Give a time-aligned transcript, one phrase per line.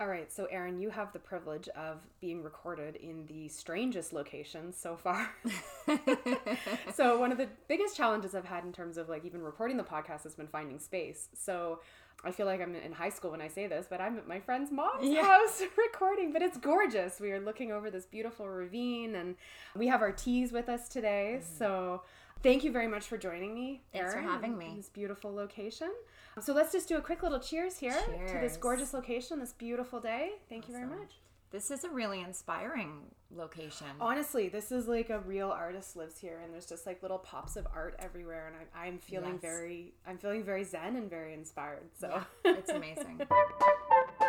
[0.00, 4.76] All right, so Erin, you have the privilege of being recorded in the strangest locations
[4.76, 5.30] so far.
[6.94, 9.84] so, one of the biggest challenges I've had in terms of like even recording the
[9.84, 11.28] podcast has been finding space.
[11.34, 11.78] So,
[12.24, 14.40] I feel like I'm in high school when I say this, but I'm at my
[14.40, 15.22] friend's mom's yeah.
[15.22, 17.20] house recording, but it's gorgeous.
[17.20, 19.36] We are looking over this beautiful ravine and
[19.76, 21.38] we have our teas with us today.
[21.38, 21.58] Mm.
[21.58, 22.02] So,
[22.44, 23.82] thank you very much for joining me.
[23.92, 24.74] Thanks Erin, for having me.
[24.76, 25.90] this beautiful location.
[26.40, 28.30] So let's just do a quick little cheers here cheers.
[28.30, 30.32] to this gorgeous location, this beautiful day.
[30.48, 30.74] Thank awesome.
[30.74, 31.14] you very much.
[31.50, 33.02] This is a really inspiring
[33.34, 33.86] location.
[34.00, 37.56] Honestly, this is like a real artist lives here, and there's just like little pops
[37.56, 39.40] of art everywhere, and I, I'm feeling yes.
[39.40, 41.90] very, I'm feeling very zen and very inspired.
[41.98, 43.20] So yeah, it's amazing.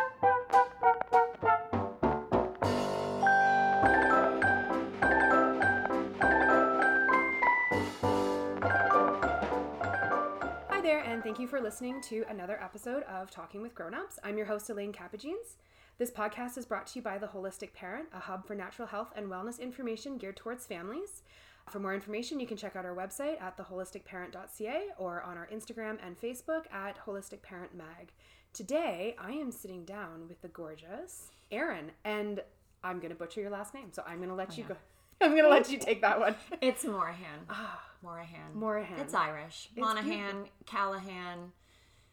[11.22, 14.18] thank you for listening to another episode of Talking with Grownups.
[14.22, 15.56] I'm your host, Elaine Capagines.
[15.98, 19.12] This podcast is brought to you by The Holistic Parent, a hub for natural health
[19.16, 21.22] and wellness information geared towards families.
[21.70, 25.96] For more information, you can check out our website at theholisticparent.ca or on our Instagram
[26.04, 28.12] and Facebook at Holistic Parent Mag.
[28.52, 32.42] Today, I am sitting down with the gorgeous Erin, and
[32.84, 34.68] I'm going to butcher your last name, so I'm going to let oh, you yeah.
[34.68, 34.76] go.
[35.20, 36.34] I'm going to let you take that one.
[36.60, 37.40] It's Morahan.
[37.50, 37.82] Ah.
[38.02, 38.54] Morahan.
[38.54, 39.00] Morahan.
[39.00, 39.68] It's Irish.
[39.74, 40.48] It's Monahan, beautiful.
[40.66, 41.52] Callahan.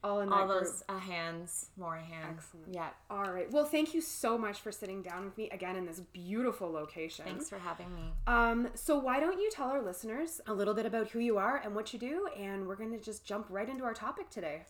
[0.04, 2.32] All in all those uh, hands, Morahan.
[2.32, 2.68] Excellent.
[2.74, 2.90] Yeah.
[3.10, 3.50] All right.
[3.52, 7.24] Well, thank you so much for sitting down with me again in this beautiful location.
[7.26, 8.12] Thanks for having me.
[8.28, 11.62] Um, so why don't you tell our listeners a little bit about who you are
[11.64, 14.64] and what you do, and we're gonna just jump right into our topic today.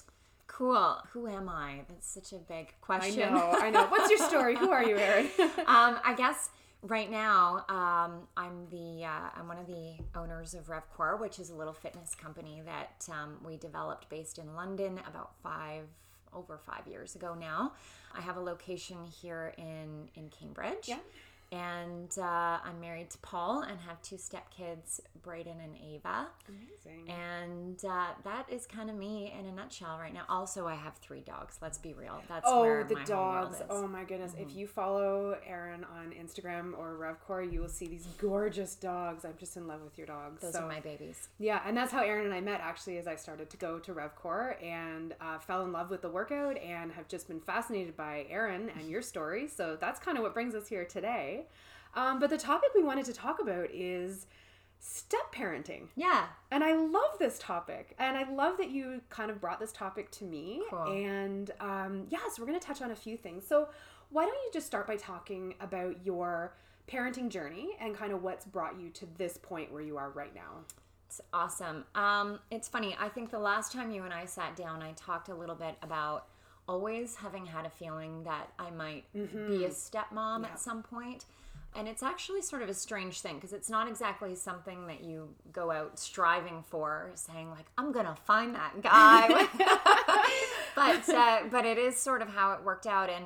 [0.45, 0.97] Cool.
[1.13, 1.81] Who am I?
[1.89, 3.23] That's such a big question.
[3.23, 3.57] I know.
[3.59, 3.85] I know.
[3.87, 4.55] What's your story?
[4.59, 5.29] who are you, Erin?
[5.65, 6.49] um, I guess
[6.83, 11.49] right now um, i'm the uh, i'm one of the owners of Revkor which is
[11.49, 15.85] a little fitness company that um, we developed based in london about five
[16.35, 17.73] over five years ago now.
[18.15, 20.87] I have a location here in in cambridge.
[20.87, 20.97] Yeah
[21.53, 26.27] and uh, I'm married to Paul and have two stepkids, Braden and Ava.
[26.49, 27.09] Amazing.
[27.09, 30.23] And uh, that is kind of me in a nutshell right now.
[30.29, 31.59] Also, I have three dogs.
[31.61, 32.21] Let's be real.
[32.27, 33.61] That's oh, where the my dogs.
[33.69, 34.31] Oh my goodness!
[34.31, 34.49] Mm-hmm.
[34.49, 39.23] If you follow Erin on Instagram or Revkor, you will see these gorgeous dogs.
[39.23, 40.41] I'm just in love with your dogs.
[40.41, 41.27] Those so, are my babies.
[41.37, 42.61] Yeah, and that's how Erin and I met.
[42.61, 46.09] Actually, as I started to go to Revkor and uh, fell in love with the
[46.09, 49.47] workout and have just been fascinated by Erin and your story.
[49.47, 51.42] So that's kind of what brings us here today.
[51.95, 54.25] Um, but the topic we wanted to talk about is
[54.79, 55.87] step parenting.
[55.95, 56.25] Yeah.
[56.51, 57.95] And I love this topic.
[57.99, 60.61] And I love that you kind of brought this topic to me.
[60.69, 60.91] Cool.
[60.91, 63.47] And um, yeah, so we're going to touch on a few things.
[63.47, 63.69] So,
[64.09, 66.53] why don't you just start by talking about your
[66.87, 70.35] parenting journey and kind of what's brought you to this point where you are right
[70.35, 70.65] now?
[71.07, 71.85] It's awesome.
[71.95, 72.95] Um, it's funny.
[72.99, 75.77] I think the last time you and I sat down, I talked a little bit
[75.81, 76.27] about
[76.67, 79.47] always having had a feeling that I might mm-hmm.
[79.47, 80.49] be a stepmom yeah.
[80.49, 81.25] at some point.
[81.75, 85.29] And it's actually sort of a strange thing because it's not exactly something that you
[85.51, 89.27] go out striving for, saying like, "I'm gonna find that guy."
[90.75, 93.09] but uh, but it is sort of how it worked out.
[93.09, 93.25] And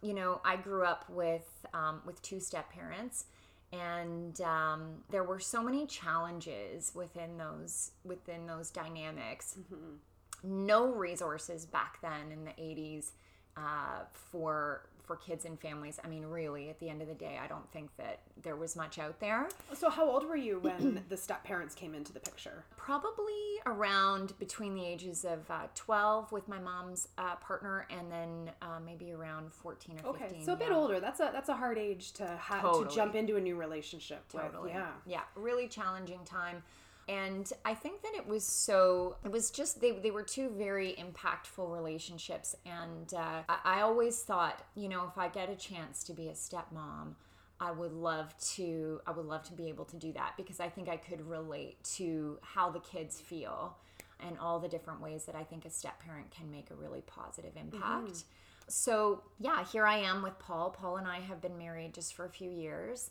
[0.00, 3.24] you know, I grew up with um, with two step parents,
[3.72, 9.56] and um, there were so many challenges within those within those dynamics.
[9.58, 9.96] Mm-hmm.
[10.42, 13.12] No resources back then in the '80s
[13.56, 15.98] uh, for for kids and families.
[16.04, 18.76] I mean, really, at the end of the day, I don't think that there was
[18.76, 19.48] much out there.
[19.72, 22.64] So, how old were you when the step parents came into the picture?
[22.76, 23.34] Probably
[23.66, 28.78] around between the ages of uh, 12 with my mom's uh, partner, and then uh,
[28.84, 30.28] maybe around 14 or 15.
[30.28, 30.76] Okay, so a bit yeah.
[30.76, 31.00] older.
[31.00, 32.88] That's a that's a hard age to have totally.
[32.88, 34.28] to jump into a new relationship.
[34.28, 34.64] Totally.
[34.64, 34.72] With.
[34.72, 34.90] Yeah.
[35.06, 35.22] Yeah.
[35.34, 36.62] Really challenging time
[37.08, 40.94] and i think that it was so it was just they, they were two very
[40.94, 42.54] impactful relationships.
[42.66, 46.28] And uh, I, I always thought you know if i get a chance to be
[46.28, 47.14] a stepmom
[47.60, 50.68] i would love to i would love to be able to do that because i
[50.68, 53.76] think i could relate to how the kids feel
[54.20, 57.02] and all the different ways that i think a step parent can make a really
[57.02, 58.08] positive impact.
[58.08, 58.68] Mm-hmm.
[58.68, 60.70] so yeah here i am with paul.
[60.70, 63.10] Paul and i have been married just for a few years.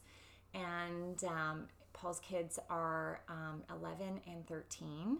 [0.54, 1.68] And um,
[1.98, 5.18] Paul's kids are um, 11 and 13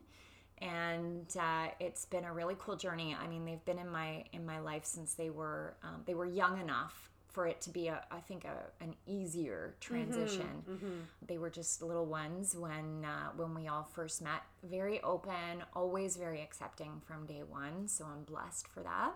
[0.60, 3.16] and uh, it's been a really cool journey.
[3.20, 6.26] I mean, they've been in my in my life since they were um, they were
[6.26, 10.64] young enough for it to be a I think a, an easier transition.
[10.68, 11.00] Mm-hmm, mm-hmm.
[11.28, 14.42] They were just little ones when uh, when we all first met.
[14.64, 17.88] Very open, always very accepting from day one.
[17.88, 19.12] So I'm blessed for that.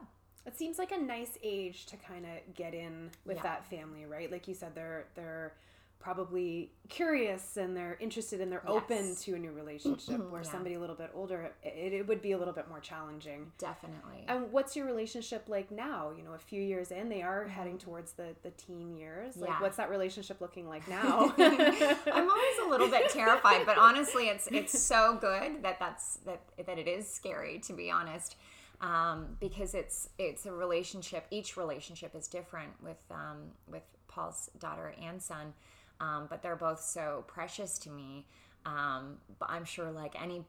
[0.45, 3.43] It seems like a nice age to kind of get in with yeah.
[3.43, 4.31] that family, right?
[4.31, 5.53] Like you said, they're they're
[6.01, 8.75] probably curious and they're interested and they're yes.
[8.75, 10.51] open to a new relationship where yeah.
[10.51, 14.25] somebody a little bit older it, it, would be a little bit more challenging definitely
[14.27, 17.51] and what's your relationship like now you know a few years in they are mm-hmm.
[17.51, 19.61] heading towards the the teen years like yeah.
[19.61, 24.47] what's that relationship looking like now i'm always a little bit terrified but honestly it's
[24.51, 28.35] it's so good that that's that that it is scary to be honest
[28.81, 34.93] um, because it's it's a relationship each relationship is different with um, with paul's daughter
[35.01, 35.53] and son
[36.01, 38.25] um, but they're both so precious to me.
[38.65, 40.43] Um, but I'm sure, like any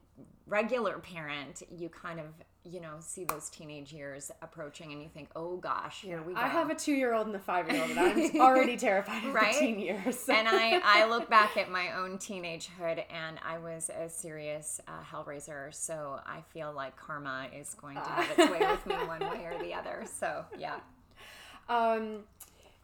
[0.47, 2.27] regular parent, you kind of,
[2.65, 6.41] you know, see those teenage years approaching and you think, oh gosh, here we go.
[6.41, 9.25] I have a two year old and a five year old, and I'm already terrified
[9.25, 9.55] of right?
[9.55, 10.27] the teen years.
[10.29, 15.03] and I, I look back at my own teenagehood and I was a serious uh,
[15.11, 15.73] hellraiser.
[15.75, 19.47] So I feel like karma is going to have its way with me one way
[19.47, 20.05] or the other.
[20.21, 20.81] So, yeah.
[21.69, 22.25] Um,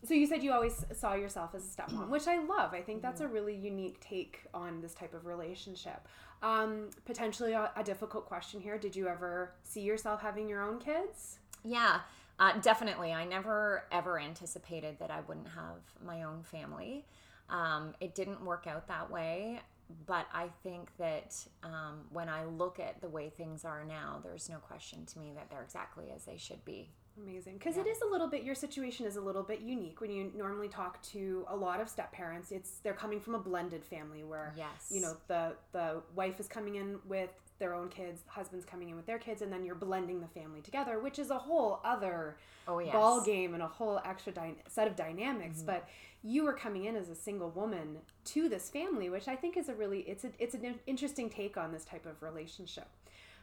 [0.05, 2.73] so you said you always saw yourself as a stepmom, which I love.
[2.73, 6.06] I think that's a really unique take on this type of relationship.
[6.43, 8.79] Um, potentially a, a difficult question here.
[8.79, 11.41] Did you ever see yourself having your own kids?
[11.65, 12.00] Yeah,
[12.39, 13.12] uh, definitely.
[13.12, 17.05] I never ever anticipated that I wouldn't have my own family.
[17.51, 19.61] Um, it didn't work out that way,
[20.06, 24.49] but I think that um, when I look at the way things are now, there's
[24.49, 26.90] no question to me that they're exactly as they should be.
[27.20, 27.55] Amazing.
[27.55, 27.82] Because yeah.
[27.82, 30.00] it is a little bit, your situation is a little bit unique.
[30.00, 33.38] When you normally talk to a lot of step parents, it's they're coming from a
[33.38, 34.88] blended family where, yes.
[34.90, 38.96] you know, the, the wife is coming in with their own kids, husband's coming in
[38.96, 42.37] with their kids, and then you're blending the family together, which is a whole other
[42.66, 42.93] oh, yes.
[42.93, 45.58] ball game and a whole extra dy- set of dynamics.
[45.58, 45.66] Mm-hmm.
[45.66, 45.88] But
[46.22, 49.69] you were coming in as a single woman to this family, which I think is
[49.69, 52.88] a really it's a it's an interesting take on this type of relationship.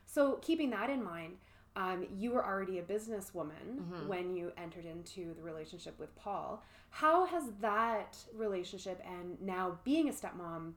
[0.05, 1.37] So keeping that in mind,
[1.75, 4.07] um, you were already a businesswoman mm-hmm.
[4.07, 6.63] when you entered into the relationship with Paul.
[6.89, 10.73] How has that relationship and now being a stepmom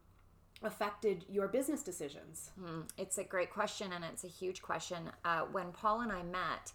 [0.62, 2.50] affected your business decisions?
[2.60, 5.10] Mm, it's a great question and it's a huge question.
[5.24, 6.72] Uh, when Paul and I met,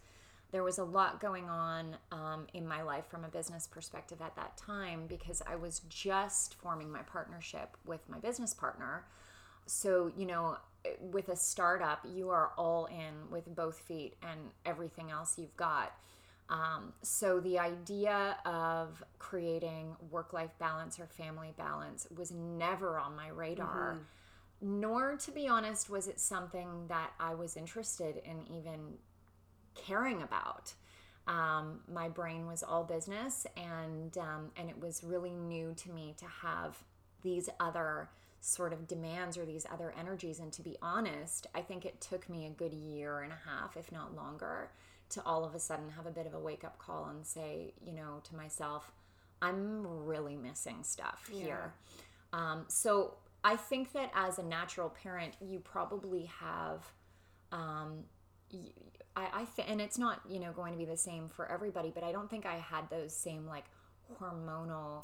[0.51, 4.35] there was a lot going on um, in my life from a business perspective at
[4.35, 9.05] that time because I was just forming my partnership with my business partner.
[9.65, 10.57] So, you know,
[10.99, 15.93] with a startup, you are all in with both feet and everything else you've got.
[16.49, 23.15] Um, so the idea of creating work life balance or family balance was never on
[23.15, 23.93] my radar.
[23.95, 24.79] Mm-hmm.
[24.79, 28.97] Nor, to be honest, was it something that I was interested in even
[29.75, 30.73] caring about.
[31.27, 36.13] Um, my brain was all business, and um, and it was really new to me
[36.17, 36.83] to have
[37.21, 38.09] these other
[38.41, 40.39] sort of demands or these other energies.
[40.39, 43.77] And to be honest, I think it took me a good year and a half,
[43.77, 44.69] if not longer,
[45.13, 47.73] to all of a sudden have a bit of a wake up call and say,
[47.85, 48.91] you know, to myself,
[49.41, 51.43] I'm really missing stuff yeah.
[51.43, 51.73] here.
[52.31, 56.91] Um, so I think that as a natural parent, you probably have.
[57.51, 58.05] Um,
[59.15, 61.91] I, I th- and it's not you know going to be the same for everybody,
[61.93, 63.65] but I don't think I had those same like
[64.19, 65.03] hormonal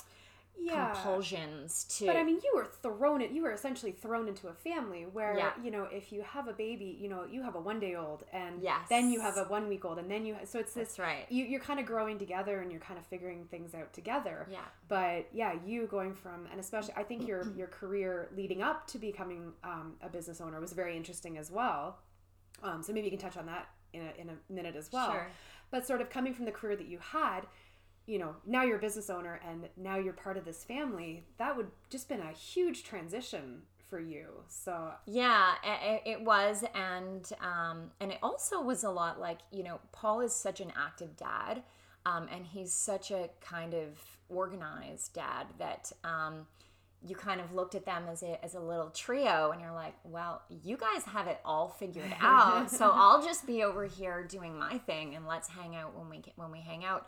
[0.61, 0.91] yeah.
[0.91, 4.53] compulsions to but i mean you were thrown it you were essentially thrown into a
[4.53, 5.51] family where yeah.
[5.63, 8.23] you know if you have a baby you know you have a one day old
[8.33, 8.81] and yes.
[8.89, 11.25] then you have a one week old and then you so it's this That's right
[11.29, 14.59] you, you're kind of growing together and you're kind of figuring things out together yeah
[14.87, 18.97] but yeah you going from and especially i think your your career leading up to
[18.97, 21.99] becoming um, a business owner was very interesting as well
[22.63, 25.11] um, so maybe you can touch on that in a, in a minute as well
[25.11, 25.27] sure.
[25.71, 27.41] but sort of coming from the career that you had
[28.09, 31.55] you know now you're a business owner and now you're part of this family that
[31.55, 34.27] would just been a huge transition for you.
[34.47, 39.63] So yeah it, it was and um and it also was a lot like you
[39.63, 41.63] know paul is such an active dad
[42.05, 43.99] um and he's such a kind of
[44.29, 46.47] organized dad that um
[47.01, 49.95] you kind of looked at them as a, as a little trio and you're like
[50.03, 54.57] well you guys have it all figured out so i'll just be over here doing
[54.57, 57.07] my thing and let's hang out when we when we hang out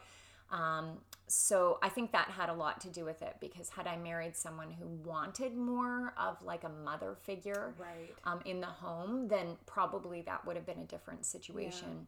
[0.52, 3.96] um, so I think that had a lot to do with it because had I
[3.96, 8.14] married someone who wanted more of like a mother figure right.
[8.26, 11.88] um, in the home, then probably that would have been a different situation.
[11.90, 12.06] Yeah.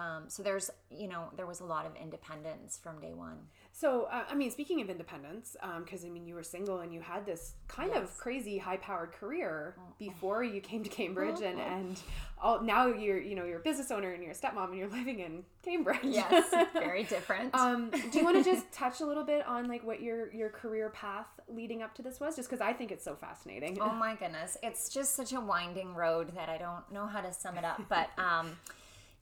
[0.00, 3.36] Um, so there's, you know, there was a lot of independence from day one.
[3.72, 6.92] So, uh, I mean, speaking of independence, because um, I mean, you were single and
[6.92, 8.02] you had this kind yes.
[8.02, 9.82] of crazy, high-powered career oh.
[9.98, 11.62] before you came to Cambridge, and oh.
[11.62, 12.00] and
[12.42, 14.88] all, now you're you know you're a business owner and you're a stepmom and you're
[14.88, 15.98] living in Cambridge.
[16.02, 17.54] Yes, very different.
[17.54, 20.48] um, do you want to just touch a little bit on like what your your
[20.48, 22.36] career path leading up to this was?
[22.36, 23.78] Just because I think it's so fascinating.
[23.80, 27.32] Oh my goodness, it's just such a winding road that I don't know how to
[27.32, 28.56] sum it up, but um,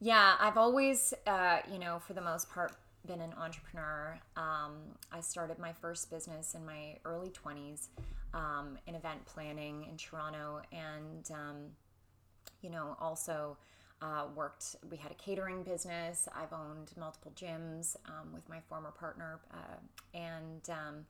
[0.00, 2.73] yeah, I've always, uh, you know, for the most part
[3.07, 4.19] been an entrepreneur.
[4.37, 4.76] Um,
[5.11, 7.88] I started my first business in my early 20s
[8.35, 11.57] um, in event planning in Toronto, and um,
[12.62, 13.57] you know, also
[14.02, 14.76] uh, worked.
[14.90, 16.28] We had a catering business.
[16.35, 21.07] I've owned multiple gyms um, with my former partner, uh, and um,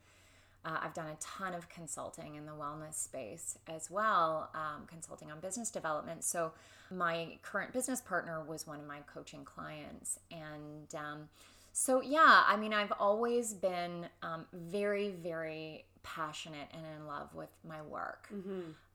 [0.69, 5.31] uh, I've done a ton of consulting in the wellness space as well, um, consulting
[5.31, 6.25] on business development.
[6.25, 6.53] So,
[6.91, 10.19] my current business partner was one of my coaching clients.
[10.31, 11.29] And um,
[11.73, 17.51] so, yeah, I mean, I've always been um, very, very passionate and in love with
[17.67, 18.29] my work.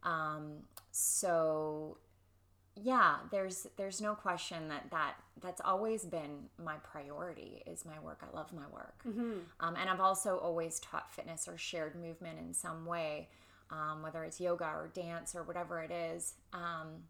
[0.04, 0.54] Um,
[0.92, 1.98] so,
[2.82, 8.24] yeah there's there's no question that that that's always been my priority is my work.
[8.24, 8.96] I love my work.
[9.60, 13.30] Um, and i've also always taught fitness or shared movement in some way
[13.70, 16.34] um, whether it's yoga or dance or whatever it is.
[16.54, 17.04] Um,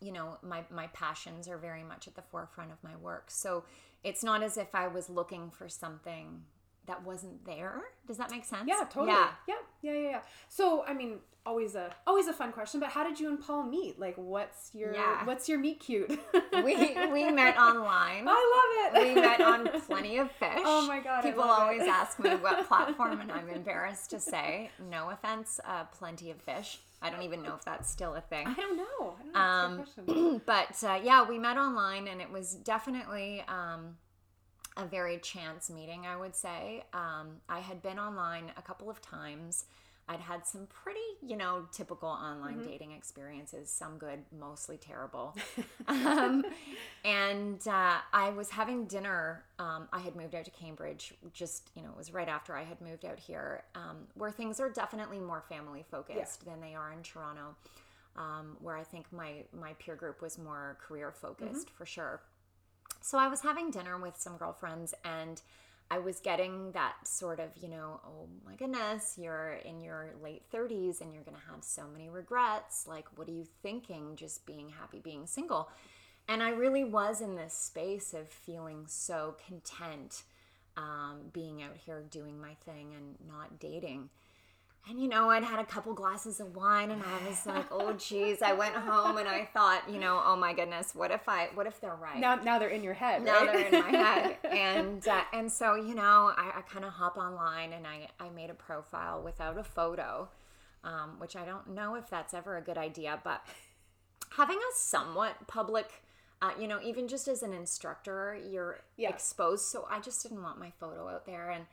[0.00, 3.30] you know my my passions are very much at the forefront of my work.
[3.30, 3.64] So
[4.04, 6.42] it's not as if i was looking for something
[6.86, 9.08] that wasn't there does that make sense Yeah, totally.
[9.12, 9.54] yeah Yeah.
[9.82, 10.20] yeah, yeah, yeah.
[10.48, 13.62] So, I mean, always a always a fun question, but how did you and Paul
[13.64, 13.98] meet?
[13.98, 15.24] Like, what's your Yeah.
[15.24, 16.08] what's your meet cute?
[16.64, 16.74] we
[17.12, 19.14] we met online I love it.
[19.14, 20.50] we met on Plenty of Fish.
[20.64, 21.62] Oh my God, People love it.
[21.62, 26.40] always ask me what platform, and I'm embarrassed to say, no offense, uh, Plenty of
[26.40, 26.80] Fish.
[27.00, 28.46] I don't even know if that's still a thing.
[28.46, 29.14] I don't know.
[29.18, 29.40] I don't know.
[29.40, 30.42] Um, That's a good question.
[30.46, 33.96] but uh, yeah, we met online, and it was definitely um,
[34.76, 36.84] a very chance meeting, I would say.
[36.92, 39.64] Um, I had been online a couple of times.
[40.08, 42.68] I'd had some pretty, you know, typical online Mm-hmm.
[42.70, 45.36] dating experiences, some good, mostly terrible.
[45.88, 46.44] um,
[47.04, 49.44] and uh, I was having dinner.
[49.58, 52.64] Um, I had moved out to Cambridge, just, you know, it was right after I
[52.64, 56.92] had moved out here, um, where things are definitely more family focused than they are
[56.92, 57.54] in Toronto
[58.16, 62.20] um, where I think my my peer group was more career focused for sure.
[63.02, 65.42] So I was having dinner with some girlfriends and
[65.90, 70.44] I was getting that sort of, you know, oh my goodness, you're in your late
[70.54, 72.86] 30s and you're going to have so many regrets.
[72.86, 75.68] Like, what are you thinking just being happy being single?
[76.28, 80.22] And I really was in this space of feeling so content
[80.76, 84.08] um, being out here doing my thing and not dating.
[84.88, 87.92] And you know, I'd had a couple glasses of wine and I was like, oh
[87.92, 88.42] geez.
[88.42, 91.66] I went home and I thought, you know, oh my goodness, what if I what
[91.68, 92.18] if they're right?
[92.18, 93.22] Now, now they're in your head.
[93.24, 93.52] now right?
[93.52, 94.36] they're in my head.
[94.52, 98.28] And uh, and so, you know, I, I kind of hop online and I, I
[98.30, 100.28] made a profile without a photo,
[100.82, 103.46] um, which I don't know if that's ever a good idea, but
[104.36, 106.02] having a somewhat public
[106.42, 109.10] uh, you know, even just as an instructor, you're Yeah.
[109.10, 109.66] exposed.
[109.66, 111.50] So I just didn't want my photo out there.
[111.50, 111.66] And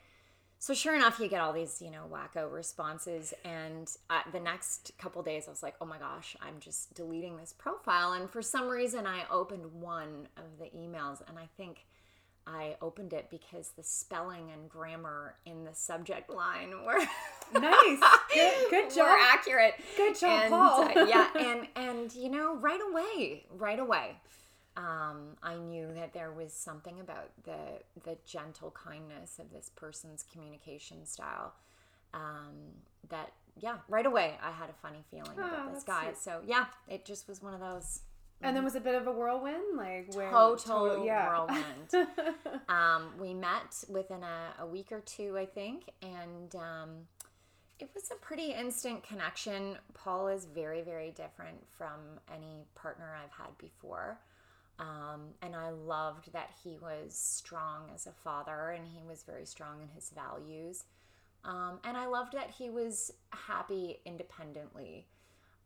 [0.62, 3.34] so sure enough, you get all these, you know, wacko responses.
[3.46, 7.38] And uh, the next couple days, I was like, oh my gosh, I'm just deleting
[7.38, 8.12] this profile.
[8.12, 11.86] And for some reason, I opened one of the emails, and I think
[12.46, 17.00] I opened it because the spelling and grammar in the subject line were
[17.54, 18.00] nice.
[18.34, 19.20] Good, good were job.
[19.22, 19.76] accurate.
[19.96, 20.84] Good job, and, Paul.
[20.84, 24.18] uh, yeah, and and you know, right away, right away,
[24.78, 30.24] um, I knew that there was something about the the gentle kindness of this person's
[30.32, 31.54] communication style.
[32.14, 32.74] Um,
[33.10, 36.06] that yeah, right away, I had a funny feeling Ah, about this guy.
[36.06, 36.18] sweet.
[36.18, 38.02] So yeah, it just was one of those
[38.42, 41.28] and then was a bit of a whirlwind, like where total yeah.
[41.28, 42.08] whirlwind.
[42.70, 46.90] um, we met within a, a week or two, I think, and um,
[47.80, 49.78] it was a pretty instant connection.
[49.94, 52.00] Paul is very, very different from
[52.34, 54.20] any partner I've had before.
[54.80, 59.46] Um, and I loved that he was strong as a father and he was very
[59.46, 60.86] strong in his values.
[61.44, 65.06] Um, and I loved that he was happy independently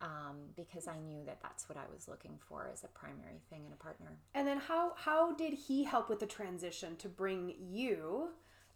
[0.00, 3.64] um, because I knew that that's what I was looking for as a primary thing
[3.66, 4.18] in a partner.
[4.34, 8.30] And then how how did he help with the transition to bring you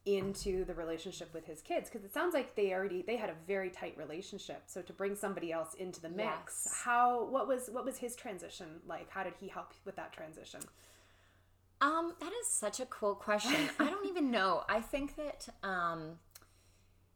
[0.06, 1.88] into the relationship with his kids?
[1.90, 4.62] Because it sounds like they already they had a very tight relationship.
[4.66, 6.80] So to bring somebody else into the mix, Yes.
[6.84, 9.10] how what was what was his transition like?
[9.10, 10.60] How did he help with that transition?
[11.80, 13.54] Um, that is such a cool question.
[13.78, 14.64] I don't even know.
[14.68, 16.18] I think that um,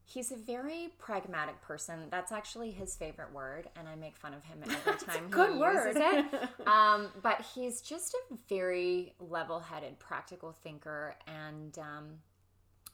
[0.04, 2.06] he's a very pragmatic person.
[2.10, 5.58] That's actually his favorite word, and I make fun of him every time good he
[5.58, 5.96] word.
[5.96, 6.48] uses it.
[6.68, 12.04] um, but he's just a very level-headed, practical thinker, and um,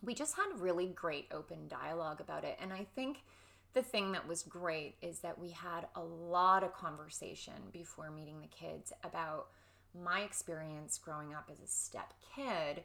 [0.03, 2.59] we just had really great open dialogue about it.
[2.61, 3.25] And I think
[3.75, 8.41] the thing that was great is that we had a lot of conversation before meeting
[8.41, 9.49] the kids about
[9.95, 12.85] my experience growing up as a step kid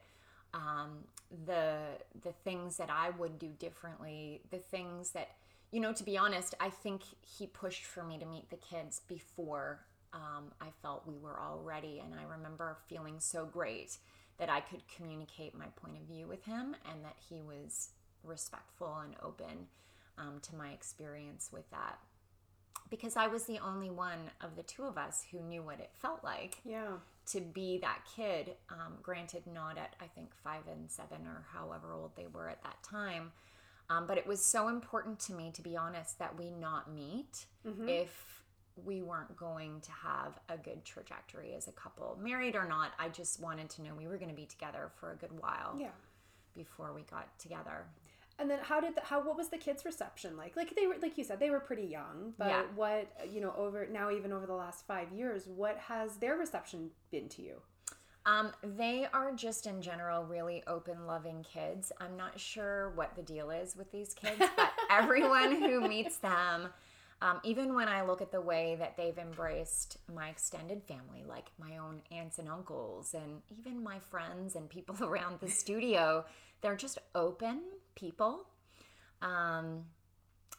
[0.54, 1.00] um,
[1.46, 1.78] the
[2.22, 5.30] the things that I would do differently, the things that
[5.72, 5.94] you know.
[5.94, 9.80] To be honest, I think he pushed for me to meet the kids before
[10.14, 13.98] um, I felt we were all ready, and I remember feeling so great
[14.40, 17.90] that I could communicate my point of view with him and that he was
[18.24, 19.68] respectful and open
[20.18, 22.00] um, to my experience with that.
[22.90, 25.92] Because I was the only one of the two of us who knew what it
[25.94, 26.98] felt like Yeah.
[27.28, 28.56] to be that kid.
[28.70, 32.62] Um, granted, not at I think five and seven or however old they were at
[32.64, 33.32] that time.
[33.90, 37.46] Um, but it was so important to me, to be honest, that we not meet
[37.88, 38.43] if
[38.76, 42.92] we weren't going to have a good trajectory as a couple, married or not.
[43.00, 45.76] I just wanted to know we were going to be together for a good while
[45.80, 45.90] Yeah.
[46.56, 47.86] before we got together.
[48.40, 50.56] And then how did the, how what was the kids' reception like?
[50.58, 52.64] Like they were like you said they were pretty young, but Yeah.
[52.76, 56.90] what you know over now even over the last five years, what has their reception
[57.12, 57.62] been to you?
[58.26, 61.92] Um, they are just in general really open, loving kids.
[62.00, 66.70] I'm not sure what the deal is with these kids, but everyone who meets them,
[67.24, 71.52] um, even when I look at the way that they've embraced my extended family, like
[71.58, 76.26] my own aunts and uncles, and even my friends and people around the studio,
[76.62, 77.62] they're just open
[77.96, 78.46] people.
[79.22, 79.86] Um,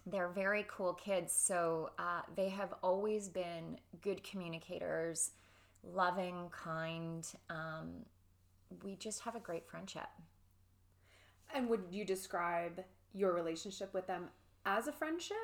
[0.06, 1.34] they're very cool kids.
[1.34, 5.32] So uh, they have always been good communicators,
[5.82, 7.26] loving, kind.
[7.50, 8.06] Um,
[8.82, 10.08] we just have a great friendship.
[11.54, 14.30] And would you describe your relationship with them
[14.64, 15.36] as a friendship?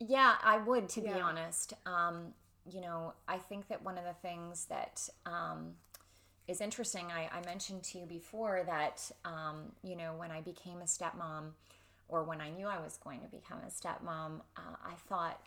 [0.00, 1.74] Yeah, I would, to be honest.
[1.84, 2.32] Um,
[2.70, 5.74] you know, I think that one of the things that um,
[6.48, 10.78] is interesting, I, I mentioned to you before that, um, you know, when I became
[10.80, 11.50] a stepmom,
[12.08, 15.40] or when I knew I was going to become a stepmom, uh, I thought,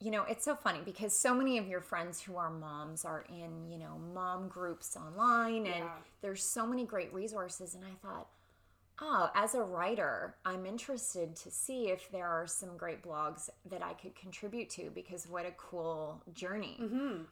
[0.00, 3.24] you know, it's so funny because so many of your friends who are moms are
[3.28, 5.88] in, you know, mom groups online, and Yeah.
[6.22, 7.74] there's so many great resources.
[7.74, 8.26] And I thought,
[9.00, 13.82] oh, as a writer, I'm interested to see if there are some great blogs that
[13.82, 16.76] I could contribute to because what a cool journey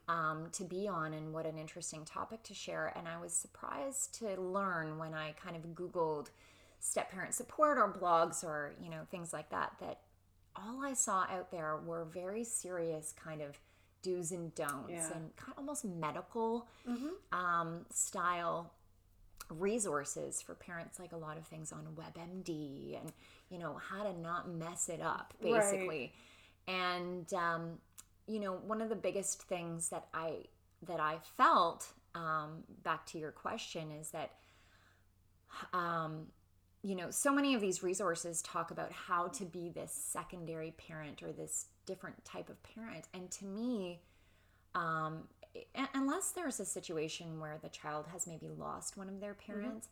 [0.08, 2.92] um, to be on and what an interesting topic to share.
[2.96, 6.28] And I was surprised to learn when I kind of Googled
[6.80, 10.00] step parent support or blogs or, you know, things like that, that
[10.56, 13.58] all I saw out there were very serious kind of
[14.02, 15.12] do's and don'ts Yeah.
[15.14, 16.66] and kind of almost medical
[17.32, 18.72] um, style
[19.50, 23.12] resources for parents like a lot of things on WebMD and
[23.50, 25.54] you know how to not mess it up Right.
[25.60, 26.12] basically
[26.68, 27.78] and um,
[28.26, 30.44] you know one of the biggest things that I
[30.86, 34.32] that I felt um, back to your question is that
[35.72, 36.26] um,
[36.82, 41.22] you know so many of these resources talk about how to be this secondary parent
[41.22, 44.00] or this different type of parent and to me
[44.74, 45.24] um,
[45.94, 49.88] unless there's a situation where the child has maybe lost one of their parents,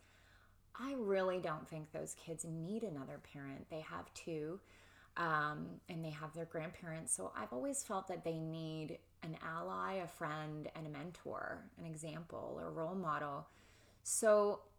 [0.81, 3.69] I really don't think those kids need another parent.
[3.71, 4.61] They have two,
[5.17, 7.13] um, and they have their grandparents.
[7.13, 11.87] So I've always felt that they need an ally, a friend, and a mentor, an
[11.87, 13.47] example, or role model.
[14.05, 14.61] So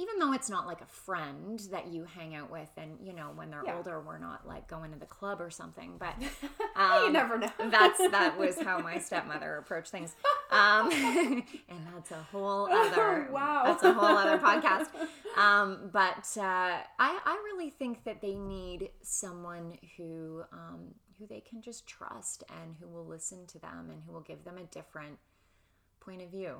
[0.00, 3.30] even though it's not like a friend that you hang out with, and you know,
[3.34, 3.76] when they're Yeah.
[3.76, 7.50] older, we're not like going to the club or something, but you um, never know.
[7.70, 10.14] that's that was how my stepmother approached things
[10.50, 10.90] um
[11.68, 13.62] and that's a whole other Wow.
[13.66, 14.86] that's a whole other podcast
[15.36, 21.40] um but uh i i really think that they need someone who um who they
[21.40, 24.64] can just trust and who will listen to them and who will give them a
[24.64, 25.18] different
[26.00, 26.56] point of view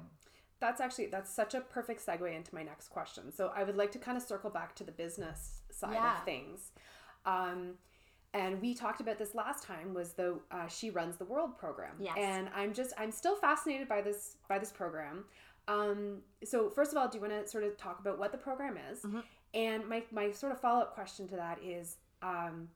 [0.60, 3.32] That's actually that's such a perfect segue into my next question.
[3.32, 6.18] So I would like to kind of circle back to the business side Yeah.
[6.18, 6.72] of things.
[7.24, 7.74] Um,
[8.32, 11.96] and we talked about this last time was the uh, she runs the world program
[11.98, 12.14] Yes.
[12.16, 15.24] and i'm just i'm still fascinated by this by this program
[15.66, 18.38] um, so first of all do you want to sort of talk about what the
[18.38, 19.24] program is Mhm.
[19.52, 22.68] and my, my sort of follow-up question to that is um,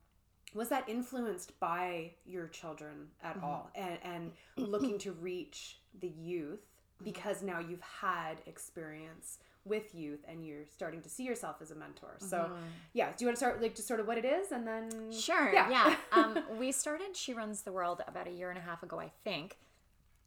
[0.55, 3.45] was that influenced by your children at Mhm.
[3.45, 6.74] all and, and looking to reach the youth Mm-hmm.
[7.05, 11.75] Because now you've had experience with youth and you're starting to see yourself as a
[11.75, 12.51] mentor so
[12.93, 14.91] yeah do you want to start like just sort of what it is and then
[15.13, 15.53] Sure.
[15.53, 15.71] Yeah.
[15.71, 15.97] Yeah.
[16.13, 19.11] Um, we started She Runs the World about a year and a half ago, I
[19.25, 19.57] think.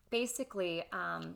[0.10, 1.36] Basically, um,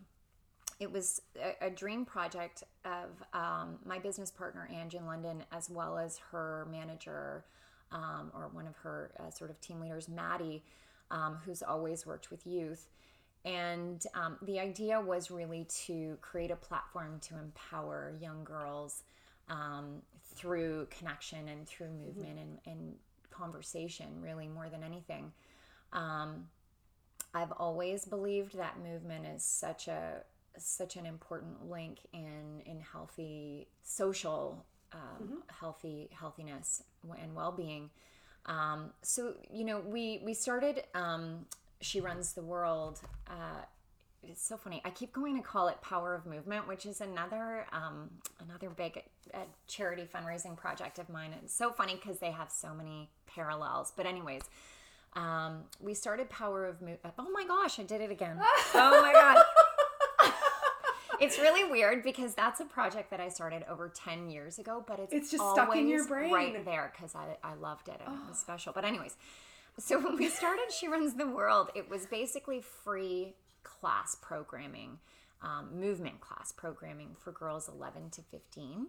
[0.80, 5.70] it was a, a dream project of um, my business partner, Ange in London, as
[5.70, 7.46] well as her manager
[7.92, 10.64] um, or one of her uh, sort of team leaders, Maddie,
[11.12, 12.88] um, who's always worked with youth.
[13.44, 19.04] And um, the idea was really to create a platform to empower young girls
[19.50, 20.02] um,
[20.36, 22.96] through connection and through movement and, and
[23.32, 25.32] conversation, really, more than anything.
[25.92, 26.48] Um,
[27.34, 30.24] I've always believed that movement is such a
[30.58, 36.84] such an important link in in healthy social um, healthy healthiness
[37.22, 37.90] and well-being.
[38.46, 41.46] Um, so you know we we started um,
[41.82, 43.66] she runs the world uh,
[44.24, 44.82] it's so funny.
[44.86, 49.04] I keep going to call it Power of Movement, which is another um, another big
[49.34, 51.34] uh, charity fundraising project of mine.
[51.44, 53.92] It's so funny because they have so many parallels.
[53.96, 54.44] But anyways,
[55.14, 57.16] um, we started Power of Movement.
[57.18, 58.38] Oh my gosh, I did it again.
[58.76, 60.32] oh my god.
[61.20, 65.00] it's really weird because that's a project that I started over 10 years ago, but
[65.00, 66.32] it's, It's just stuck in your brain.
[66.32, 68.72] right there because I, I loved it and it was special.
[68.74, 69.16] But, anyways,
[69.80, 75.00] so when we started She Runs the World, it was basically free class programming,
[75.42, 78.88] um, movement class programming for girls 11 to 15.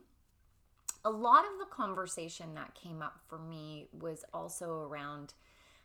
[1.05, 5.35] A lot of the conversation that came up for me was also around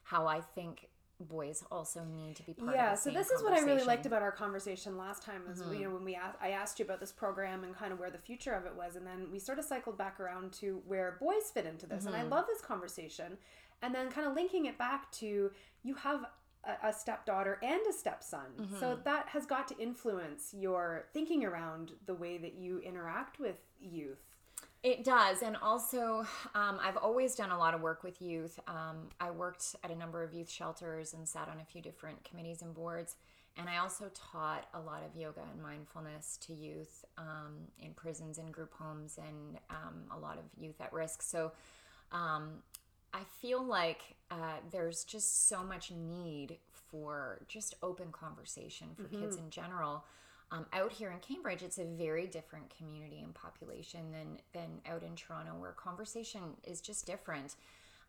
[0.04, 3.42] how I think boys also need to be part yeah of the so this is
[3.42, 5.74] what i really liked about our conversation last time is Mm-hmm.
[5.74, 8.12] you know when we asked i asked you about this program and kind of where
[8.12, 11.18] the future of it was and then we sort of cycled back around to where
[11.20, 12.32] boys fit into this and Mm-hmm.
[12.32, 13.36] i love this conversation
[13.82, 15.52] and then kind of linking it back to
[15.84, 16.26] you have
[16.66, 18.80] a, a stepdaughter and a stepson Mm-hmm.
[18.80, 23.58] so that has got to influence your thinking around the way that you interact with
[23.80, 24.24] youth
[24.84, 25.42] It does.
[25.42, 28.60] And also, um, I've always done a lot of work with youth.
[28.68, 32.24] Um, I worked at a number of youth shelters and sat on a few different
[32.24, 33.16] committees and boards.
[33.58, 38.38] And I also taught a lot of yoga and mindfulness to youth um, in prisons
[38.38, 41.22] and group homes and um, a lot of youth at risk.
[41.24, 41.52] So
[42.12, 42.62] um,
[43.18, 46.58] I feel like uh, there's just so much need
[46.92, 50.06] for just open conversation for kids in general.
[50.52, 55.04] Um, out here in Cambridge, it's a very different community and population than than out
[55.04, 57.56] in Toronto, where conversation is just different.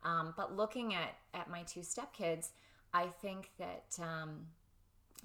[0.05, 2.51] Um, but looking at at my two stepkids,
[2.93, 4.47] I think that um,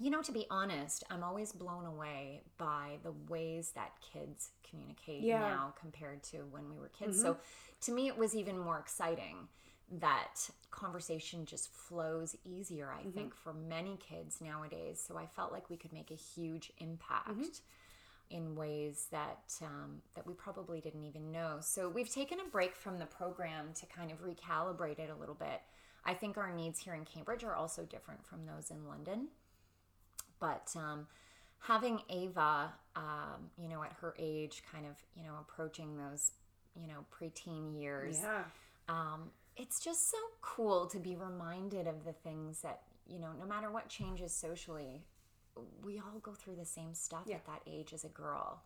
[0.00, 5.22] you know, to be honest, I'm always blown away by the ways that kids communicate
[5.22, 5.40] Yeah.
[5.40, 7.20] now compared to when we were kids.
[7.20, 7.36] So
[7.82, 9.48] to me, it was even more exciting
[10.00, 15.02] that conversation just flows easier, I think, for many kids nowadays.
[15.06, 17.60] So I felt like we could make a huge impact.
[18.30, 21.58] In ways that um, that we probably didn't even know.
[21.60, 25.34] So we've taken a break from the program to kind of recalibrate it a little
[25.34, 25.60] bit.
[26.06, 29.28] I think our needs here in Cambridge are also different from those in London
[30.40, 31.06] but um,
[31.58, 36.32] having Ava, um, you know, at her age, kind of, you know, approaching those,
[36.74, 38.44] you know, preteen years, yeah
[38.88, 43.46] um, it's just so cool to be reminded of the things that, you know, no
[43.46, 45.02] matter what changes socially,
[45.84, 47.36] we all go through the same stuff Yeah.
[47.36, 48.62] at that age as a girl.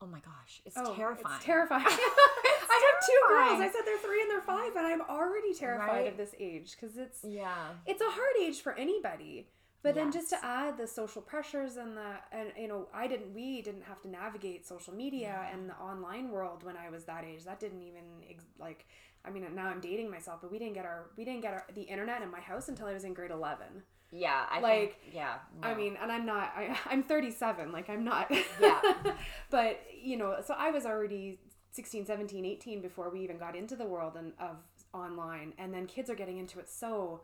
[0.00, 1.34] Oh my gosh, it's Oh, terrifying.
[1.36, 1.84] It's terrifying.
[1.86, 3.60] I have two girls.
[3.60, 6.06] I said they're three and they're five, and I'm already terrified Right?
[6.08, 7.68] of this age because it's yeah.
[7.86, 9.48] it's a hard age for anybody.
[9.82, 13.32] But then just to add the social pressures and the and you know I didn't
[13.34, 17.24] we didn't have to navigate social media and the online world when I was that
[17.24, 17.44] age.
[17.44, 18.86] That didn't even ex- like
[19.24, 21.64] I mean now I'm dating myself, but we didn't get our we didn't get our,
[21.74, 23.66] the internet in my house until I was in grade 11.
[24.12, 24.46] Yeah.
[24.50, 25.34] I Like, think, yeah.
[25.62, 26.52] I mean, and I'm not.
[26.56, 27.70] I, I'm 37.
[27.72, 28.30] Like I'm not.
[28.60, 28.80] Yeah.
[29.50, 31.40] but you know, so I was already
[31.72, 34.56] 16, 17, 18 before we even got into the world and of
[34.92, 37.20] online, and then kids are getting into it so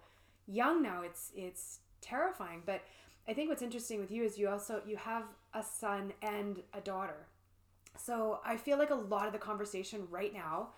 [0.46, 1.02] young now.
[1.02, 2.62] It's it's terrifying.
[2.66, 2.82] But
[3.26, 6.80] I think what's interesting with you is you also you have a son and a
[6.80, 7.26] daughter.
[7.96, 10.70] So I feel like a lot of the conversation right now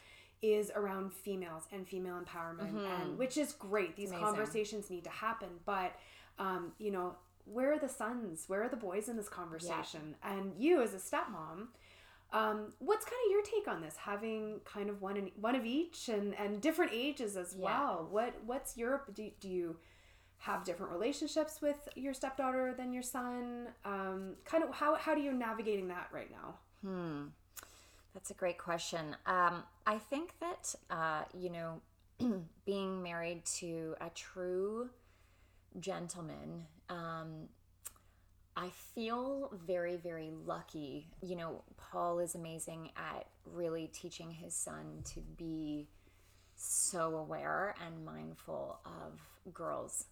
[0.43, 3.97] is around females and female empowerment, and which is great.
[3.97, 4.27] These amazing.
[4.27, 5.95] conversations need to happen, but
[6.39, 7.15] um, you know,
[7.47, 8.45] where are the sons?
[8.47, 10.17] Where are the boys in this conversation?
[10.23, 11.69] And you, as a stepmom,
[12.33, 13.97] um, what's kind of your take on this?
[13.97, 17.65] Having kind of one in, one of each, and and different ages as Yeah.
[17.65, 18.09] well.
[18.11, 19.77] What what's your do, do you
[20.44, 23.68] have different relationships with your stepdaughter than your son?
[23.85, 26.54] Um, kind of how how do you navigating that right now?
[26.83, 27.28] Hmm.
[28.12, 29.16] That's a great question.
[29.26, 31.80] Um, I think that, uh, you know,
[32.66, 34.90] being married to a true
[35.80, 37.48] gentleman, um,
[38.57, 41.09] I feel very, very lucky.
[41.22, 45.88] You know, Paul is amazing at really teaching his son to be
[46.54, 50.04] so aware and mindful of girls.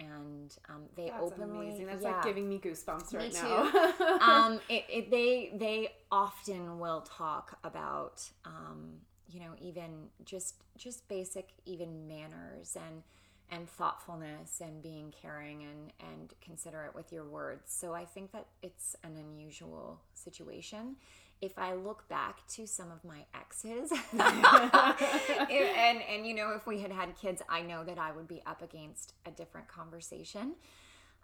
[0.00, 1.86] And um, they That's openly, amazing.
[1.86, 4.16] That's yeah like giving me goosebumps right Me now.
[4.20, 8.94] um, it, it, they they often will talk about um,
[9.28, 13.02] you know even just just basic even manners and
[13.50, 17.72] and thoughtfulness and being caring and and considerate with your words.
[17.72, 20.96] So I think that it's an unusual situation.
[21.40, 26.80] If I look back to some of my exes, and and you know if we
[26.80, 30.54] had had kids, I know that I would be up against a different conversation.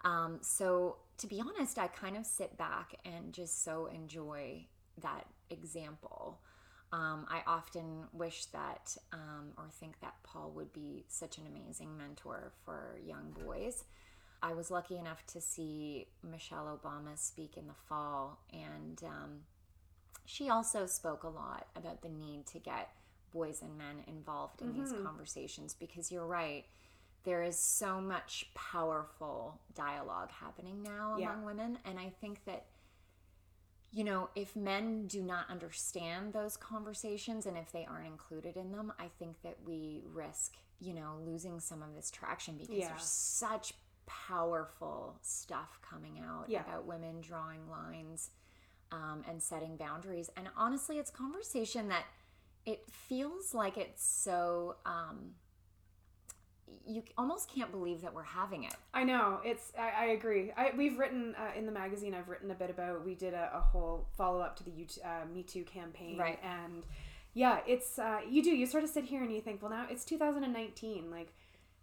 [0.03, 4.65] Um, so to be honest, I kind of sit back and just so enjoy
[5.01, 6.39] that example.
[6.93, 11.97] Um, I often wish that um, or think that Paul would be such an amazing
[11.97, 13.83] mentor for young boys.
[14.41, 19.39] I was lucky enough to see Michelle Obama speak in the fall, and um,
[20.29, 22.89] she also spoke a lot about the need to get
[23.31, 25.05] boys and men involved in these mm-hmm.
[25.05, 26.65] conversations because you're right.
[27.23, 31.31] There is so much powerful dialogue happening now Yeah.
[31.31, 32.65] among women, and I think that
[33.93, 38.73] you know, if men do not understand those conversations and if they aren't included in
[38.73, 42.89] them, I think that we risk, you know, losing some of this traction because Yeah.
[42.89, 43.73] there's such
[44.05, 46.63] powerful stuff coming out Yeah.
[46.63, 48.29] about women drawing lines
[48.91, 50.29] um, and setting boundaries.
[50.37, 52.05] And honestly, it's conversation that
[52.65, 54.75] it feels like it's so.
[54.85, 55.31] Um,
[56.85, 58.73] you almost can't believe that we're having it.
[58.93, 59.71] I know it's.
[59.79, 60.51] I, I agree.
[60.57, 62.13] I, we've written uh, in the magazine.
[62.13, 63.05] I've written a bit about.
[63.05, 66.39] We did a, a whole follow up to the U- uh, Me Too campaign, Right.
[66.43, 66.83] And
[67.33, 68.49] yeah, it's uh, you do.
[68.51, 71.09] You sort of sit here and you think, well, now it's 2019.
[71.09, 71.33] Like,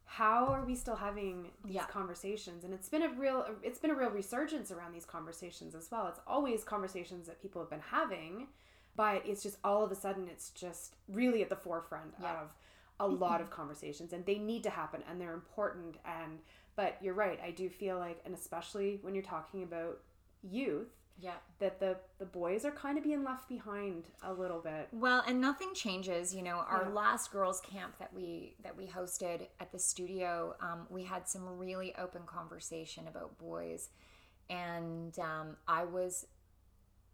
[0.06, 1.86] how are we still having these Yeah.
[1.86, 2.64] conversations?
[2.64, 3.46] And it's been a real.
[3.62, 6.06] It's been a real resurgence around these conversations as well.
[6.08, 8.48] It's always conversations that people have been having,
[8.96, 12.42] but it's just all of a sudden it's just really at the forefront Yeah.
[12.42, 12.54] of
[13.00, 16.38] a lot of conversations and they need to happen and they're important and
[16.76, 19.98] but you're right i do feel like and especially when you're talking about
[20.44, 20.86] youth
[21.16, 21.35] Yeah.
[21.61, 25.40] that the the boys are kind of being left behind a little bit Well, and
[25.40, 26.35] nothing changes.
[26.35, 26.88] You know, our Yeah.
[26.90, 31.59] last girls' camp that we that we hosted at the studio, um, we had some
[31.59, 33.90] really open conversation about boys,
[34.50, 36.27] and um, I was.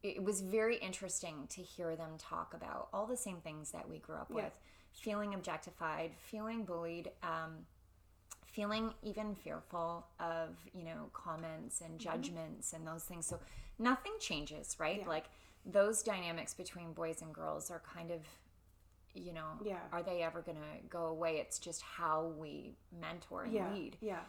[0.03, 3.99] It was very interesting to hear them talk about all the same things that we
[3.99, 4.45] grew up Yeah.
[4.45, 4.59] with:
[4.93, 7.67] feeling objectified, feeling bullied, um,
[8.47, 13.27] feeling even fearful of you know comments and judgments and those things.
[13.27, 13.39] So
[13.81, 14.99] nothing changes, right?
[15.01, 15.09] Yeah.
[15.09, 15.25] Like
[15.67, 18.21] those dynamics between boys and girls are kind of
[19.13, 19.79] you know Yeah.
[19.93, 23.97] are they ever going to go away it's just how we mentor and yeah lead
[24.01, 24.21] yeah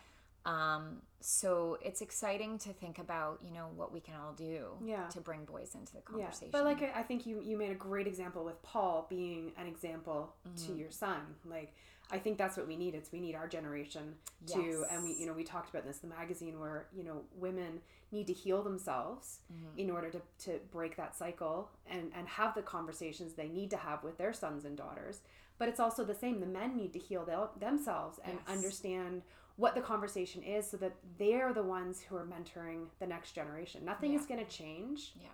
[0.48, 5.06] um so it's exciting to think about you know what we can all do Yeah.
[5.10, 6.48] to bring boys into the conversation.
[6.48, 9.52] yeah but like I, I think you you made a great example with paul being
[9.58, 10.66] an example Mm-hmm.
[10.74, 11.74] to your son like
[12.12, 12.94] i think that's what we need.
[12.96, 14.16] It's we need our generation
[14.48, 17.22] to and we you know we talked about this in the magazine where you know
[17.36, 17.80] women
[18.12, 19.80] need to heal themselves Mm-hmm.
[19.80, 23.78] in order to, to break that cycle and and have the conversations they need to
[23.78, 25.20] have with their sons and daughters.
[25.58, 26.40] But it's also the same.
[26.40, 28.56] The men need to heal their, themselves and Yes.
[28.58, 29.22] understand
[29.58, 33.86] what the conversation is so that they're the ones who are mentoring the next generation.
[33.86, 35.28] Nothing is going to change yeah.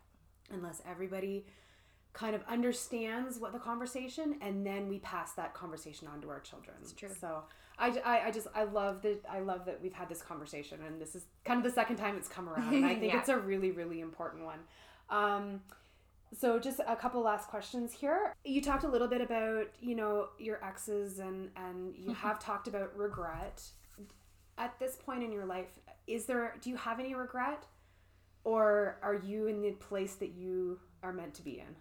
[0.51, 1.45] unless everybody
[2.17, 6.39] kind of understands what the conversation and then we pass that conversation on to our
[6.39, 6.75] children.
[6.81, 7.09] It's true.
[7.21, 7.43] so
[7.77, 10.99] I, I, I just i love that i love that we've had this conversation and
[10.99, 13.19] this is kind of the second time it's come around and i think Yeah.
[13.19, 14.59] it's a really really important one.
[15.11, 15.61] Um,
[16.37, 18.33] so just a couple last questions here.
[18.43, 22.67] You talked a little bit about you know your exes and and you have talked
[22.67, 23.61] about regret.
[24.57, 25.69] At this point in your life
[26.07, 27.63] is there do you have any regret?
[28.43, 31.75] Or are you in the place that you are meant to be in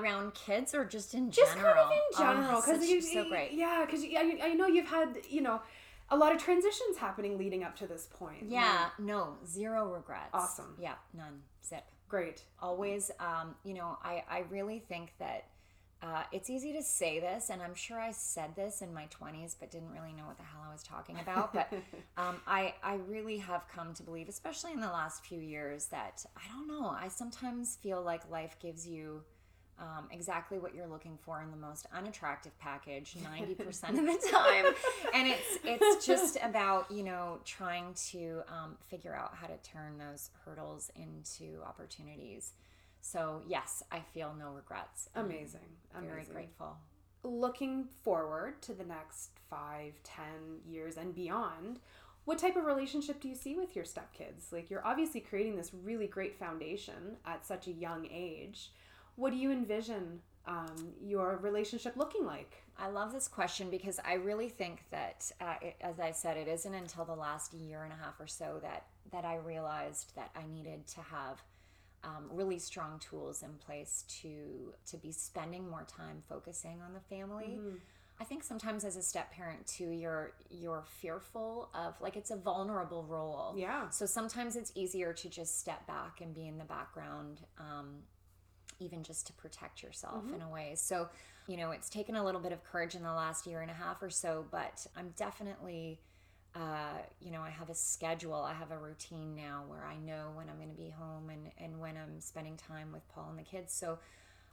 [0.00, 1.54] around kids or just in general?
[1.54, 3.52] just general kind of in Oh, general because you so great.
[3.52, 5.60] yeah because I, I know you've had you know
[6.10, 10.30] a lot of transitions happening leading up to this point yeah no zero regrets.
[10.32, 10.74] Awesome.
[10.80, 11.40] yeah none.
[11.66, 11.84] Zip.
[12.08, 12.42] Great.
[12.60, 15.46] Always um, you know I, I really think that
[16.02, 19.56] uh, it's easy to say this and i'm sure i said this in my 20s
[19.58, 21.72] but didn't really know what the hell i was talking about but
[22.18, 26.22] um, I, I really have come to believe especially in the last few years that
[26.36, 29.22] i don't know i sometimes feel like life gives you
[29.78, 33.60] um, exactly what you're looking for in the most unattractive package 90%
[33.90, 34.66] of the time.
[35.12, 39.98] And it's it's just about you know trying to um, figure out how to turn
[39.98, 42.52] those hurdles into opportunities.
[43.00, 45.08] So yes i feel no regrets.
[45.14, 45.60] Amazing.
[45.92, 46.32] very amazing.
[46.32, 46.76] grateful.
[47.22, 51.80] Looking forward to the next five ten years and beyond
[52.24, 54.50] what type of relationship do you see with your stepkids?
[54.50, 58.70] Like you're obviously creating this really great foundation at such a young age
[59.16, 64.14] what do you envision um, your relationship looking like I love this question because I
[64.14, 67.92] really think that, uh, it, as I said, it isn't until the last year and
[67.92, 71.40] a half or so that that I realized that I needed to have
[72.02, 77.00] um, really strong tools in place to to be spending more time focusing on the
[77.00, 77.58] family.
[78.20, 82.36] I think sometimes as a step parent too, you're you're fearful of like it's a
[82.36, 83.54] vulnerable role.
[83.56, 87.98] yeah So sometimes it's easier to just step back and be in the background, um,
[88.78, 90.74] even just to protect yourself in a way.
[90.76, 91.08] So,
[91.46, 93.74] you know, it's taken a little bit of courage in the last year and a
[93.74, 96.00] half or so, but I'm definitely,
[96.54, 100.30] uh, you know, I have a schedule, I have a routine now where I know
[100.34, 103.38] when I'm going to be home and, and when I'm spending time with Paul and
[103.38, 103.72] the kids.
[103.72, 103.98] So,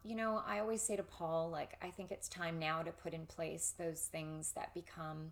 [0.03, 3.13] you know, I always say to Paul, like, I think it's time now to put
[3.13, 5.31] in place those things that become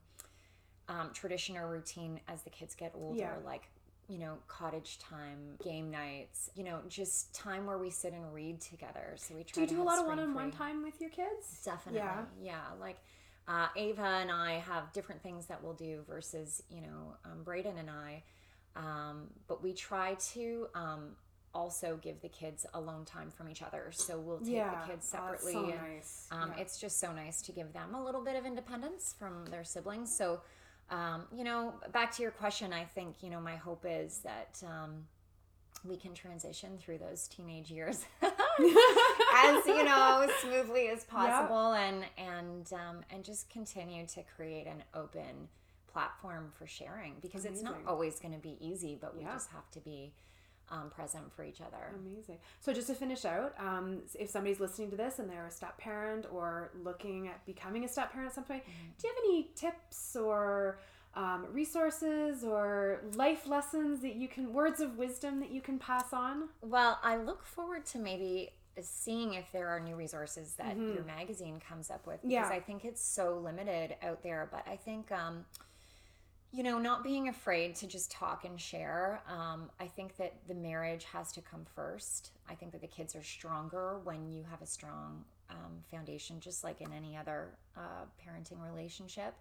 [0.88, 3.36] um, tradition or routine as the kids get older, Yeah.
[3.46, 3.70] like
[4.10, 8.60] you know, cottage time, game nights, you know, just time where we sit and read
[8.60, 9.14] together.
[9.18, 11.62] So we try Do you to do a lot of one-on-one time with your kids?
[11.64, 12.00] Definitely.
[12.00, 12.24] Yeah.
[12.42, 12.62] Yeah.
[12.82, 12.98] Like
[13.48, 17.78] uh, Ava and I have different things that we'll do versus, you know, um, Braden
[17.78, 18.24] and I.
[18.76, 21.12] Um, but we try to um,
[21.54, 23.92] also give the kids alone time from each other.
[23.92, 24.72] So we'll take Yeah.
[24.88, 25.54] the kids Oh, that's separately.
[25.54, 26.28] so and, nice.
[26.32, 26.62] um, Yeah.
[26.64, 30.16] It's just so nice to give them a little bit of independence from their siblings.
[30.16, 30.42] So,
[30.92, 34.62] um, you know, back to your question, I think, you know, my hope is that
[34.66, 35.06] um,
[35.86, 42.72] we can transition through those teenage years as, you know, smoothly as possible and, and,
[42.74, 45.48] um, and just continue to create an open
[45.92, 49.34] platform for sharing because it's not always going to be easy, but we Yeah.
[49.34, 50.12] just have to be
[50.72, 51.94] um, present for each other.
[51.96, 52.38] Amazing.
[52.60, 55.78] So just to finish out, um, if somebody's listening to this and they're a step
[55.78, 58.90] parent or looking at becoming a step parent at some point, Mm-hmm.
[59.00, 60.80] do you have any tips or
[61.16, 66.14] um, resources or life lessons that you can, words of wisdom that you can pass
[66.14, 66.50] on?
[66.62, 68.52] Well, I look forward to maybe
[68.82, 72.52] seeing if there are new resources that your magazine comes up with because Mm-hmm.
[72.52, 72.58] Yeah.
[72.58, 74.48] I think it's so limited out there.
[74.52, 75.46] But I think, um,
[76.52, 79.22] you know, not being afraid to just talk and share.
[79.28, 82.32] Um, I think that the marriage has to come first.
[82.50, 86.64] I think that the kids are stronger when you have a strong um, foundation, just
[86.64, 89.36] like in any other uh, parenting relationship.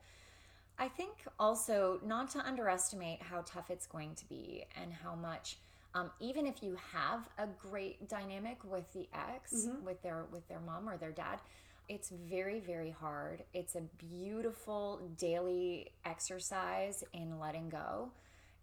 [0.78, 5.56] I think also not to underestimate how tough it's going to be and how much
[5.94, 10.60] um, even if you have a great dynamic with the ex with their with their
[10.60, 11.40] mom or their dad
[11.88, 18.10] it's very very hard it's a beautiful daily exercise in letting go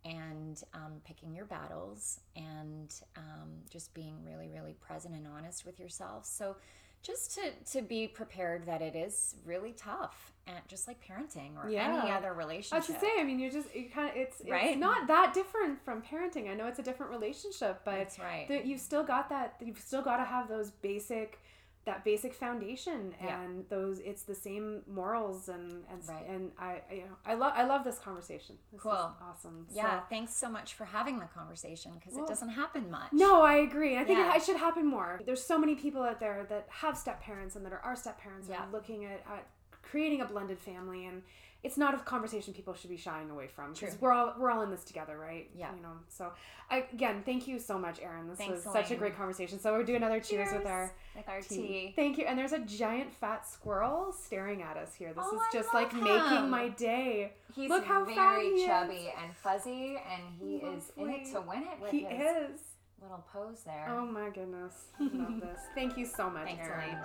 [0.04, 5.80] and um, picking your battles and um, just being really really present and honest with
[5.80, 6.56] yourself so
[7.02, 11.70] just to, to be prepared that it is really tough and just like parenting or
[12.02, 14.50] any other relationship was to say, I mean, you're just, you kind of, it's, it's
[14.50, 14.78] Right?
[14.80, 16.50] not that different from parenting.
[16.50, 18.48] I know it's a different relationship, but That's right.
[18.48, 21.40] that you've still got that, you've still got to have those basic,
[21.86, 23.42] that basic foundation Yeah.
[23.42, 26.26] and those, it's the same morals and, and, Right.
[26.28, 28.58] and I, I, you know, I love, I love this conversation.
[28.72, 28.92] This is Cool.
[29.22, 29.68] awesome.
[29.72, 33.14] Yeah, So- thanks so much for having the conversation because Well, it doesn't happen much.
[33.14, 33.98] No, I agree.
[33.98, 34.34] I think Yeah.
[34.34, 35.22] it, it should happen more.
[35.26, 38.20] There's so many people out there that have step parents and that are our step
[38.20, 38.64] parents Yeah.
[38.64, 39.48] and looking at, at
[39.84, 41.22] creating a blended family and
[41.66, 44.62] it's not a conversation people should be shying away from because we're all we're all
[44.62, 45.50] in this together, right?
[45.58, 45.74] Yeah.
[45.76, 45.94] You know.
[46.08, 46.32] So
[46.70, 48.28] I, again, thank you so much, Erin.
[48.30, 49.60] This Thanks, was such a great conversation.
[49.60, 51.56] So we're doing another cheers, with our with our tea.
[51.58, 51.94] tea.
[51.96, 52.26] Thank you.
[52.26, 55.12] And there's a giant fat squirrel staring at us here.
[55.14, 57.34] This Oh, is just like making my day.
[57.56, 61.64] He's Look how fat very chubby and fuzzy, and he is in it to win
[61.64, 62.62] it with He his is.
[63.02, 63.88] little pose there.
[63.90, 64.74] Oh my goodness.
[65.00, 65.60] Love this.
[65.74, 66.96] Thank you so much, Thanks, Erin.